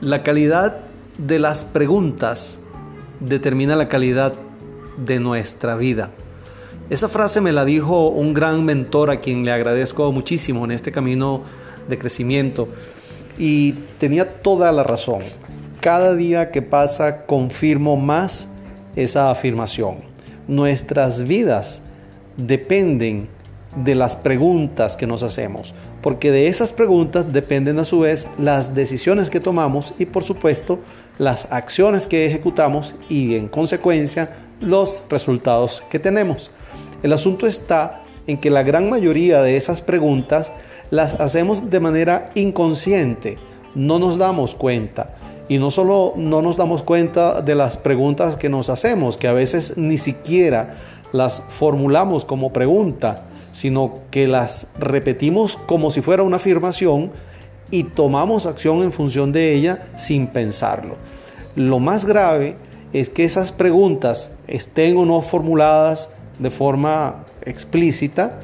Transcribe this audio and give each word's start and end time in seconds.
La 0.00 0.22
calidad 0.22 0.78
de 1.18 1.38
las 1.38 1.66
preguntas 1.66 2.58
determina 3.20 3.76
la 3.76 3.88
calidad 3.88 4.32
de 4.96 5.20
nuestra 5.20 5.76
vida. 5.76 6.10
Esa 6.88 7.10
frase 7.10 7.42
me 7.42 7.52
la 7.52 7.66
dijo 7.66 8.08
un 8.08 8.32
gran 8.32 8.64
mentor 8.64 9.10
a 9.10 9.20
quien 9.20 9.44
le 9.44 9.52
agradezco 9.52 10.10
muchísimo 10.10 10.64
en 10.64 10.70
este 10.70 10.90
camino 10.90 11.42
de 11.86 11.98
crecimiento 11.98 12.68
y 13.38 13.72
tenía 13.98 14.40
toda 14.40 14.72
la 14.72 14.84
razón. 14.84 15.20
Cada 15.82 16.14
día 16.16 16.50
que 16.50 16.62
pasa 16.62 17.26
confirmo 17.26 17.98
más 17.98 18.48
esa 18.96 19.30
afirmación. 19.30 19.98
Nuestras 20.48 21.24
vidas 21.24 21.82
dependen 22.38 23.28
de 23.76 23.94
las 23.94 24.16
preguntas 24.16 24.96
que 24.96 25.06
nos 25.06 25.22
hacemos, 25.22 25.74
porque 26.02 26.30
de 26.30 26.48
esas 26.48 26.72
preguntas 26.72 27.32
dependen 27.32 27.78
a 27.78 27.84
su 27.84 28.00
vez 28.00 28.26
las 28.38 28.74
decisiones 28.74 29.30
que 29.30 29.40
tomamos 29.40 29.94
y 29.98 30.06
por 30.06 30.24
supuesto 30.24 30.80
las 31.18 31.46
acciones 31.50 32.06
que 32.06 32.26
ejecutamos 32.26 32.94
y 33.08 33.36
en 33.36 33.48
consecuencia 33.48 34.36
los 34.60 35.02
resultados 35.08 35.82
que 35.88 35.98
tenemos. 35.98 36.50
El 37.02 37.12
asunto 37.12 37.46
está 37.46 38.02
en 38.26 38.38
que 38.38 38.50
la 38.50 38.62
gran 38.62 38.90
mayoría 38.90 39.42
de 39.42 39.56
esas 39.56 39.82
preguntas 39.82 40.52
las 40.90 41.14
hacemos 41.14 41.70
de 41.70 41.80
manera 41.80 42.30
inconsciente, 42.34 43.38
no 43.74 43.98
nos 43.98 44.18
damos 44.18 44.54
cuenta. 44.54 45.14
Y 45.50 45.58
no 45.58 45.72
solo 45.72 46.12
no 46.14 46.42
nos 46.42 46.56
damos 46.56 46.84
cuenta 46.84 47.42
de 47.42 47.56
las 47.56 47.76
preguntas 47.76 48.36
que 48.36 48.48
nos 48.48 48.70
hacemos, 48.70 49.18
que 49.18 49.26
a 49.26 49.32
veces 49.32 49.76
ni 49.76 49.98
siquiera 49.98 50.76
las 51.10 51.42
formulamos 51.48 52.24
como 52.24 52.52
pregunta, 52.52 53.24
sino 53.50 53.94
que 54.12 54.28
las 54.28 54.68
repetimos 54.78 55.58
como 55.66 55.90
si 55.90 56.02
fuera 56.02 56.22
una 56.22 56.36
afirmación 56.36 57.10
y 57.72 57.82
tomamos 57.82 58.46
acción 58.46 58.80
en 58.84 58.92
función 58.92 59.32
de 59.32 59.52
ella 59.52 59.88
sin 59.96 60.28
pensarlo. 60.28 60.98
Lo 61.56 61.80
más 61.80 62.04
grave 62.04 62.56
es 62.92 63.10
que 63.10 63.24
esas 63.24 63.50
preguntas 63.50 64.30
estén 64.46 64.96
o 64.98 65.04
no 65.04 65.20
formuladas 65.20 66.10
de 66.38 66.50
forma 66.50 67.26
explícita, 67.42 68.38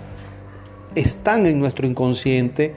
están 0.97 1.47
en 1.47 1.61
nuestro 1.61 1.87
inconsciente 1.87 2.75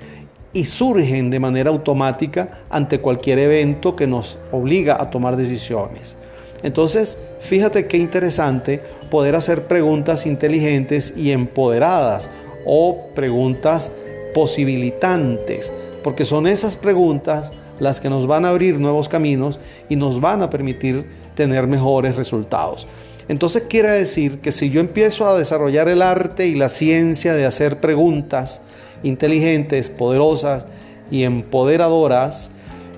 y 0.53 0.65
surgen 0.65 1.29
de 1.29 1.39
manera 1.39 1.69
automática 1.69 2.63
ante 2.69 2.99
cualquier 2.99 3.39
evento 3.39 3.95
que 3.95 4.07
nos 4.07 4.39
obliga 4.51 4.97
a 4.99 5.09
tomar 5.09 5.35
decisiones. 5.35 6.17
Entonces, 6.63 7.17
fíjate 7.39 7.87
qué 7.87 7.97
interesante 7.97 8.81
poder 9.09 9.35
hacer 9.35 9.67
preguntas 9.67 10.25
inteligentes 10.25 11.13
y 11.15 11.31
empoderadas 11.31 12.29
o 12.65 13.07
preguntas 13.15 13.91
posibilitantes, 14.33 15.73
porque 16.03 16.25
son 16.25 16.47
esas 16.47 16.75
preguntas 16.75 17.53
las 17.79 17.99
que 17.99 18.09
nos 18.09 18.27
van 18.27 18.45
a 18.45 18.49
abrir 18.49 18.79
nuevos 18.79 19.07
caminos 19.07 19.59
y 19.87 19.95
nos 19.95 20.19
van 20.19 20.41
a 20.41 20.49
permitir 20.49 21.05
tener 21.35 21.67
mejores 21.67 22.15
resultados. 22.15 22.87
Entonces 23.29 23.63
quiere 23.69 23.89
decir 23.89 24.39
que 24.39 24.51
si 24.51 24.69
yo 24.69 24.81
empiezo 24.81 25.27
a 25.27 25.37
desarrollar 25.37 25.87
el 25.87 26.01
arte 26.01 26.47
y 26.47 26.55
la 26.55 26.67
ciencia 26.67 27.35
de 27.35 27.45
hacer 27.45 27.79
preguntas 27.79 28.61
inteligentes, 29.03 29.89
poderosas 29.89 30.65
y 31.11 31.23
empoderadoras, 31.23 32.51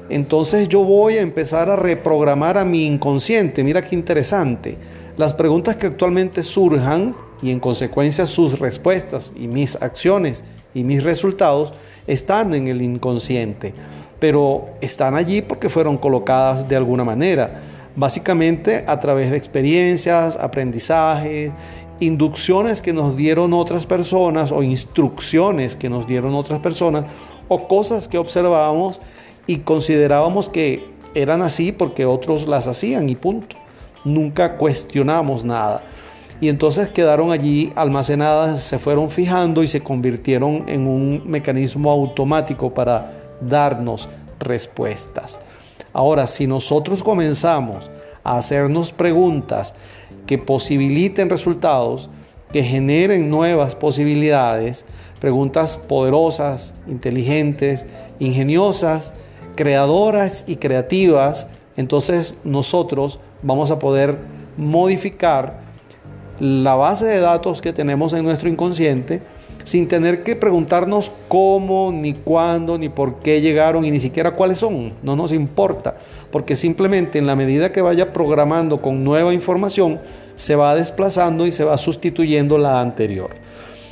entonces 0.09 0.67
yo 0.67 0.83
voy 0.83 1.17
a 1.17 1.21
empezar 1.21 1.69
a 1.69 1.77
reprogramar 1.77 2.57
a 2.57 2.66
mi 2.66 2.85
inconsciente. 2.85 3.63
Mira 3.63 3.81
qué 3.81 3.95
interesante. 3.95 4.77
Las 5.16 5.33
preguntas 5.33 5.77
que 5.77 5.88
actualmente 5.88 6.44
surjan 6.44 7.16
y 7.41 7.52
en 7.52 7.59
consecuencia 7.59 8.25
sus 8.25 8.59
respuestas 8.59 9.31
y 9.35 9.47
mis 9.47 9.75
acciones 9.77 10.44
y 10.73 10.83
mis 10.83 11.03
resultados 11.03 11.73
están 12.07 12.53
en 12.53 12.67
el 12.67 12.81
inconsciente, 12.81 13.73
pero 14.19 14.66
están 14.81 15.16
allí 15.16 15.41
porque 15.41 15.69
fueron 15.69 15.97
colocadas 15.97 16.67
de 16.67 16.75
alguna 16.75 17.05
manera 17.05 17.61
básicamente 17.95 18.83
a 18.88 19.00
través 19.00 19.31
de 19.31 19.38
experiencias, 19.38 20.38
aprendizajes, 20.38 21.51
inducciones 22.01 22.81
que 22.81 22.94
nos 22.94 23.16
dieron 23.16 23.53
otras 23.53 23.85
personas 23.85 24.51
o 24.51 24.63
instrucciones 24.63 25.75
que 25.75 25.89
nos 25.89 26.07
dieron 26.07 26.34
otras 26.34 26.59
personas 26.59 27.06
o 27.47 27.67
cosas 27.67 28.07
que 28.07 28.17
observábamos 28.17 29.00
y 29.47 29.59
considerábamos 29.59 30.50
que 30.50 30.89
eran 31.13 31.41
así 31.41 31.72
porque 31.72 32.06
otros 32.06 32.47
las 32.47 32.67
hacían 32.67 33.07
y 33.09 33.16
punto. 33.16 33.56
Nunca 34.03 34.57
cuestionamos 34.57 35.44
nada. 35.45 35.84
Y 36.39 36.50
entonces 36.50 36.89
quedaron 36.89 37.31
allí 37.31 37.72
almacenadas, 37.75 38.63
se 38.63 38.79
fueron 38.79 39.09
fijando 39.09 39.62
y 39.62 39.68
se 39.68 39.81
convirtieron 39.81 40.66
en 40.68 40.88
un 40.88 41.22
mecanismo 41.25 41.91
automático 41.91 42.73
para 42.73 43.12
darnos 43.41 44.09
respuestas. 44.39 45.39
Ahora, 45.94 46.25
si 46.25 46.47
nosotros 46.47 47.03
comenzamos 47.03 47.91
a 48.23 48.38
hacernos 48.38 48.91
preguntas 48.91 49.75
que 50.31 50.38
posibiliten 50.38 51.30
resultados, 51.30 52.09
que 52.53 52.64
generen 52.64 53.30
nuevas 53.30 53.75
posibilidades, 53.75 54.86
preguntas 55.19 55.75
poderosas, 55.75 56.74
inteligentes, 56.88 57.86
ingeniosas, 58.18 59.14
creadoras 59.58 60.46
y 60.47 60.56
creativas, 60.56 61.47
entonces 61.75 62.36
nosotros 62.46 63.19
vamos 63.44 63.72
a 63.72 63.80
poder 63.80 64.19
modificar 64.56 65.59
la 66.41 66.74
base 66.74 67.06
de 67.06 67.19
datos 67.19 67.62
que 67.62 67.72
tenemos 67.72 68.13
en 68.13 68.24
nuestro 68.24 68.50
inconsciente 68.50 69.22
sin 69.63 69.88
tener 69.88 70.24
que 70.24 70.35
preguntarnos 70.35 71.12
cómo, 71.28 71.91
ni 71.94 72.13
cuándo, 72.13 72.79
ni 72.79 72.90
por 72.90 73.19
qué 73.19 73.41
llegaron 73.41 73.85
y 73.85 73.91
ni 73.91 74.00
siquiera 74.00 74.31
cuáles 74.31 74.57
son. 74.57 74.94
No 75.03 75.16
nos 75.16 75.34
importa, 75.34 75.97
porque 76.31 76.56
simplemente 76.56 77.19
en 77.19 77.28
la 77.28 77.35
medida 77.35 77.72
que 77.72 77.84
vaya 77.84 78.12
programando 78.12 78.81
con 78.81 79.03
nueva 79.03 79.35
información, 79.35 80.00
se 80.34 80.56
va 80.56 80.74
desplazando 80.74 81.46
y 81.46 81.51
se 81.51 81.63
va 81.63 81.78
sustituyendo 81.78 82.57
la 82.57 82.81
anterior. 82.81 83.30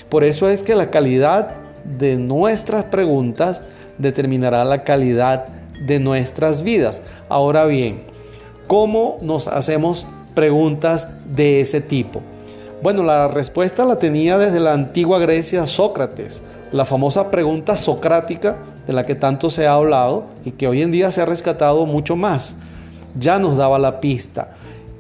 Por 0.10 0.24
eso 0.24 0.50
es 0.50 0.64
que 0.64 0.74
la 0.74 0.90
calidad 0.90 1.52
de 2.00 2.18
nuestras 2.18 2.86
preguntas 2.86 3.62
determinará 4.00 4.66
la 4.66 4.84
calidad 4.84 5.50
de 5.86 6.00
nuestras 6.00 6.64
vidas. 6.64 7.04
Ahora 7.30 7.66
bien, 7.66 8.02
¿cómo 8.66 9.20
nos 9.22 9.48
hacemos 9.48 10.08
preguntas 10.34 11.08
de 11.26 11.62
ese 11.62 11.80
tipo? 11.80 12.24
Bueno, 12.82 13.04
la 13.04 13.28
respuesta 13.28 13.84
la 13.84 14.00
tenía 14.00 14.38
desde 14.38 14.62
la 14.62 14.72
antigua 14.72 15.20
Grecia 15.20 15.68
Sócrates, 15.68 16.42
la 16.72 16.86
famosa 16.86 17.30
pregunta 17.30 17.76
socrática 17.76 18.56
de 18.88 18.94
la 18.94 19.06
que 19.06 19.16
tanto 19.16 19.50
se 19.50 19.68
ha 19.68 19.74
hablado 19.74 20.28
y 20.46 20.52
que 20.52 20.66
hoy 20.66 20.82
en 20.82 20.90
día 20.90 21.12
se 21.12 21.20
ha 21.20 21.26
rescatado 21.26 21.86
mucho 21.86 22.16
más. 22.16 22.56
Ya 23.20 23.38
nos 23.38 23.58
daba 23.58 23.80
la 23.80 24.00
pista. 24.00 24.52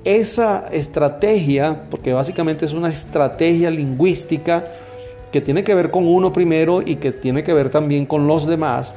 Esa 0.04 0.68
estrategia, 0.74 1.86
porque 1.90 2.12
básicamente 2.12 2.66
es 2.66 2.74
una 2.74 2.90
estrategia 2.90 3.72
lingüística 3.72 4.66
que 5.32 5.40
tiene 5.40 5.64
que 5.64 5.74
ver 5.74 5.90
con 5.90 6.06
uno 6.06 6.34
primero 6.34 6.82
y 6.86 6.98
que 6.98 7.14
tiene 7.14 7.44
que 7.44 7.54
ver 7.54 7.70
también 7.70 8.06
con 8.06 8.28
los 8.28 8.46
demás, 8.46 8.94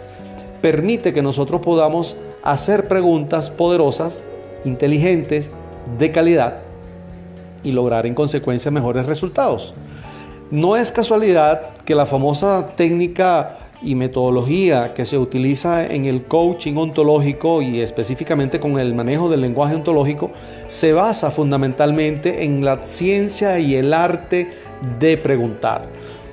permite 0.61 1.13
que 1.13 1.23
nosotros 1.23 1.61
podamos 1.61 2.17
hacer 2.43 2.89
preguntas 2.89 3.49
poderosas, 3.49 4.19
inteligentes, 4.65 5.53
de 6.01 6.11
calidad, 6.11 6.59
y 7.63 7.73
lograr 7.73 8.07
en 8.07 8.15
consecuencia 8.15 8.71
mejores 8.71 9.07
resultados. 9.07 9.75
No 10.51 10.77
es 10.77 10.93
casualidad 10.93 11.71
que 11.85 11.95
la 11.95 12.07
famosa 12.07 12.75
técnica 12.77 13.57
y 13.83 13.95
metodología 13.95 14.95
que 14.95 15.05
se 15.05 15.19
utiliza 15.19 15.87
en 15.87 16.05
el 16.05 16.25
coaching 16.25 16.77
ontológico 16.77 17.63
y 17.63 17.81
específicamente 17.81 18.61
con 18.61 18.79
el 18.79 18.95
manejo 18.95 19.29
del 19.29 19.41
lenguaje 19.41 19.75
ontológico 19.75 20.31
se 20.67 20.93
basa 20.93 21.31
fundamentalmente 21.31 22.45
en 22.45 22.65
la 22.65 22.85
ciencia 22.85 23.59
y 23.59 23.75
el 23.75 23.93
arte 23.93 24.49
de 25.01 25.17
preguntar. 25.17 25.87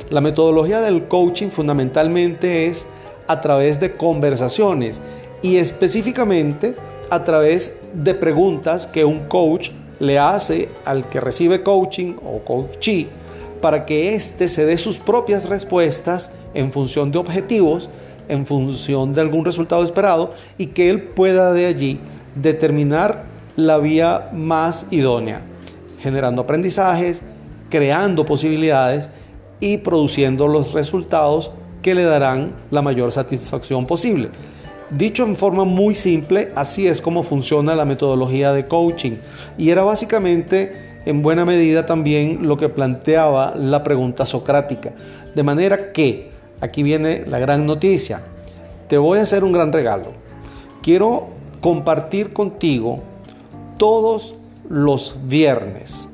La 0.10 0.22
metodología 0.22 0.82
del 0.82 1.08
coaching 1.08 1.50
fundamentalmente 1.50 2.68
es 2.68 2.88
a 3.28 3.42
través 3.42 3.80
de 3.80 3.96
conversaciones 3.96 5.02
y 5.42 5.58
específicamente 5.58 6.76
a 7.10 7.24
través 7.24 7.78
de 7.94 8.14
preguntas 8.14 8.88
que 8.88 9.06
un 9.06 9.28
coach 9.28 9.72
le 10.00 10.18
hace 10.18 10.70
al 10.86 11.08
que 11.08 11.20
recibe 11.20 11.64
coaching 11.64 12.16
o 12.24 12.40
coachee 12.40 13.08
para 13.62 13.86
que 13.86 14.14
éste 14.14 14.48
se 14.48 14.66
dé 14.66 14.78
sus 14.78 15.00
propias 15.00 15.48
respuestas 15.48 16.32
en 16.54 16.72
función 16.72 17.12
de 17.12 17.20
objetivos, 17.20 17.90
en 18.30 18.46
función 18.46 19.14
de 19.14 19.22
algún 19.22 19.44
resultado 19.44 19.84
esperado 19.84 20.32
y 20.58 20.68
que 20.68 20.90
él 20.90 21.02
pueda 21.02 21.52
de 21.52 21.66
allí 21.66 22.00
determinar 22.36 23.26
la 23.56 23.78
vía 23.78 24.30
más 24.34 24.86
idónea, 24.92 25.42
generando 26.00 26.44
aprendizajes, 26.44 27.24
creando 27.70 28.26
posibilidades 28.26 29.12
y 29.60 29.78
produciendo 29.78 30.48
los 30.48 30.74
resultados 30.74 31.52
que 31.82 31.96
le 31.96 32.04
darán 32.04 32.56
la 32.72 32.82
mayor 32.82 33.12
satisfacción 33.12 33.86
posible. 33.86 34.30
Dicho 34.92 35.24
en 35.24 35.36
forma 35.36 35.66
muy 35.66 35.94
simple, 35.94 36.52
así 36.56 36.88
es 36.88 37.02
como 37.02 37.22
funciona 37.22 37.76
la 37.76 37.86
metodología 37.86 38.52
de 38.54 38.68
coaching. 38.68 39.18
Y 39.58 39.70
era 39.70 39.84
básicamente, 39.84 41.02
en 41.06 41.22
buena 41.22 41.46
medida, 41.46 41.86
también 41.86 42.48
lo 42.48 42.58
que 42.58 42.70
planteaba 42.70 43.54
la 43.56 43.84
pregunta 43.84 44.26
socrática. 44.26 44.94
De 45.36 45.44
manera 45.44 45.92
que, 45.92 46.32
aquí 46.60 46.82
viene 46.82 47.24
la 47.28 47.38
gran 47.38 47.68
noticia, 47.68 48.22
te 48.88 48.98
voy 48.98 49.20
a 49.20 49.22
hacer 49.22 49.44
un 49.44 49.52
gran 49.52 49.72
regalo. 49.72 50.08
Quiero 50.82 51.30
compartir 51.62 52.34
contigo 52.34 53.00
todos 53.78 54.34
los 54.68 55.18
viernes 55.26 56.10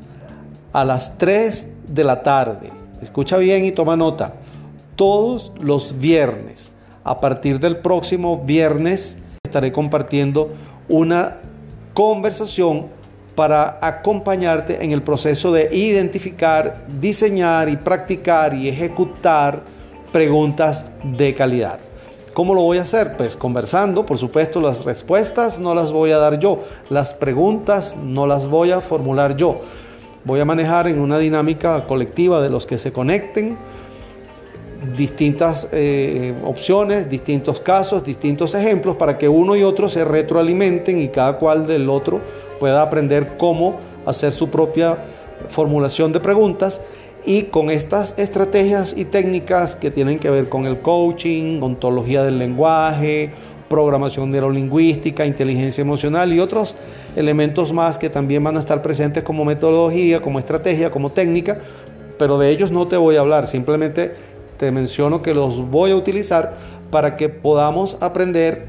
a 0.74 0.84
las 0.84 1.18
3 1.18 1.68
de 1.88 2.04
la 2.04 2.24
tarde. 2.24 2.72
Escucha 3.02 3.38
bien 3.38 3.64
y 3.64 3.72
toma 3.72 3.96
nota. 3.96 4.34
Todos 4.98 5.54
los 5.62 5.98
viernes, 6.00 6.72
a 7.06 7.22
partir 7.22 7.60
del 7.60 7.78
próximo 7.78 8.44
viernes, 8.44 9.20
estaré 9.46 9.72
compartiendo 9.72 10.50
una 10.90 11.38
conversación 11.94 12.88
para 13.36 13.78
acompañarte 13.82 14.84
en 14.84 14.92
el 14.92 15.04
proceso 15.04 15.52
de 15.52 15.74
identificar, 15.74 16.86
diseñar 17.00 17.70
y 17.70 17.78
practicar 17.78 18.56
y 18.56 18.70
ejecutar 18.70 19.62
preguntas 20.12 20.84
de 21.04 21.34
calidad. 21.36 21.80
¿Cómo 22.34 22.54
lo 22.54 22.62
voy 22.64 22.80
a 22.80 22.82
hacer? 22.82 23.16
Pues 23.16 23.38
conversando, 23.38 24.06
por 24.06 24.18
supuesto, 24.18 24.60
las 24.60 24.84
respuestas 24.84 25.60
no 25.60 25.76
las 25.76 25.92
voy 25.92 26.12
a 26.12 26.18
dar 26.18 26.40
yo, 26.40 26.64
las 26.90 27.14
preguntas 27.14 27.96
no 27.96 28.26
las 28.26 28.48
voy 28.48 28.72
a 28.72 28.82
formular 28.82 29.38
yo. 29.38 29.62
Voy 30.24 30.40
a 30.40 30.46
manejar 30.46 30.88
en 30.88 31.00
una 31.00 31.20
dinámica 31.20 31.86
colectiva 31.86 32.42
de 32.42 32.50
los 32.50 32.66
que 32.66 32.80
se 32.80 32.92
conecten 32.92 33.58
distintas 34.96 35.68
eh, 35.72 36.34
opciones, 36.44 37.10
distintos 37.10 37.62
casos, 37.62 38.04
distintos 38.04 38.56
ejemplos 38.56 38.96
para 38.96 39.18
que 39.18 39.28
uno 39.30 39.56
y 39.56 39.64
otro 39.64 39.90
se 39.90 40.04
retroalimenten 40.04 41.02
y 41.02 41.10
cada 41.10 41.38
cual 41.38 41.68
del 41.68 41.90
otro 41.90 42.22
pueda 42.60 42.82
aprender 42.82 43.38
cómo 43.38 43.80
hacer 44.06 44.32
su 44.32 44.50
propia 44.50 44.98
formulación 45.48 46.12
de 46.12 46.20
preguntas. 46.20 46.82
Y 47.28 47.44
con 47.44 47.72
estas 47.72 48.14
estrategias 48.18 48.94
y 48.96 49.06
técnicas 49.06 49.76
que 49.76 49.90
tienen 49.90 50.20
que 50.20 50.30
ver 50.30 50.48
con 50.48 50.68
el 50.68 50.82
coaching, 50.82 51.60
ontología 51.62 52.24
del 52.24 52.38
lenguaje, 52.38 53.32
programación 53.68 54.30
neurolingüística, 54.30 55.26
inteligencia 55.26 55.82
emocional 55.82 56.32
y 56.34 56.40
otros 56.40 56.78
elementos 57.16 57.74
más 57.74 57.98
que 57.98 58.10
también 58.10 58.44
van 58.44 58.58
a 58.58 58.60
estar 58.60 58.82
presentes 58.82 59.24
como 59.24 59.44
metodología, 59.44 60.22
como 60.22 60.38
estrategia, 60.38 60.92
como 60.92 61.12
técnica, 61.12 61.60
pero 62.18 62.38
de 62.38 62.50
ellos 62.50 62.72
no 62.72 62.88
te 62.88 62.98
voy 62.98 63.16
a 63.16 63.22
hablar, 63.22 63.48
simplemente 63.48 64.14
te 64.58 64.72
menciono 64.72 65.22
que 65.22 65.34
los 65.34 65.70
voy 65.70 65.92
a 65.92 65.96
utilizar 65.96 66.54
para 66.92 67.18
que 67.18 67.30
podamos 67.30 67.98
aprender 68.02 68.68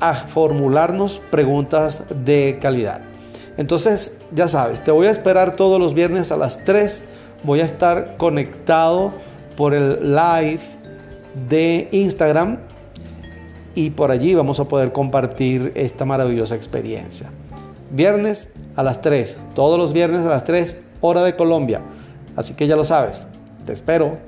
a 0.00 0.14
formularnos 0.14 1.20
preguntas 1.30 2.04
de 2.24 2.58
calidad. 2.60 3.02
Entonces, 3.56 4.18
ya 4.34 4.48
sabes, 4.48 4.82
te 4.82 4.90
voy 4.90 5.06
a 5.06 5.10
esperar 5.10 5.56
todos 5.56 5.78
los 5.78 5.94
viernes 5.94 6.32
a 6.32 6.36
las 6.36 6.64
3 6.64 7.04
voy 7.44 7.60
a 7.60 7.64
estar 7.64 8.16
conectado 8.16 9.12
por 9.56 9.74
el 9.74 10.14
live 10.14 10.60
de 11.48 11.88
Instagram 11.92 12.58
y 13.74 13.90
por 13.90 14.10
allí 14.10 14.34
vamos 14.34 14.60
a 14.60 14.64
poder 14.64 14.92
compartir 14.92 15.72
esta 15.74 16.04
maravillosa 16.04 16.54
experiencia. 16.54 17.30
Viernes 17.90 18.50
a 18.76 18.82
las 18.82 19.00
3, 19.00 19.38
todos 19.54 19.78
los 19.78 19.92
viernes 19.92 20.24
a 20.24 20.28
las 20.28 20.44
3, 20.44 20.76
hora 21.00 21.22
de 21.22 21.36
Colombia. 21.36 21.80
Así 22.36 22.54
que 22.54 22.66
ya 22.66 22.76
lo 22.76 22.84
sabes, 22.84 23.26
te 23.66 23.72
espero. 23.72 24.18